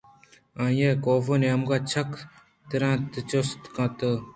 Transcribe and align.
آئی 0.63 0.87
ءَ 0.97 1.01
کاف 1.03 1.25
ءِ 1.33 1.41
نیمگ 1.41 1.71
ءَ 1.75 1.87
چکّ 1.91 2.11
ترّینت 2.69 3.13
ءُجست 3.19 3.61
کُت 3.75 3.99